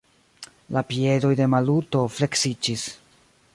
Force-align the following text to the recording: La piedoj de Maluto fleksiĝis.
La 0.77 0.81
piedoj 0.93 1.29
de 1.41 1.47
Maluto 1.55 2.03
fleksiĝis. 2.17 2.89